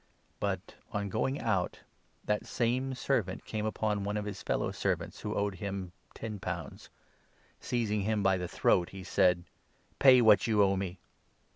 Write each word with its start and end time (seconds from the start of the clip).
But, 0.39 0.73
on 0.91 1.09
going 1.09 1.39
out, 1.39 1.81
that 2.25 2.47
same 2.47 2.95
servant 2.95 3.41
28 3.41 3.45
came 3.45 3.65
upon 3.67 4.03
one 4.03 4.17
of 4.17 4.25
his 4.25 4.41
fellow 4.41 4.71
servants 4.71 5.19
who 5.21 5.35
owed 5.35 5.53
him 5.53 5.91
ten 6.15 6.39
pounds. 6.39 6.89
Seizing 7.59 8.01
him 8.01 8.23
by 8.23 8.37
the 8.37 8.47
throat, 8.47 8.89
he 8.89 9.03
said' 9.03 9.43
Pay 9.99 10.19
what 10.23 10.47
you 10.47 10.63
owe 10.63 10.75
me.' 10.75 10.97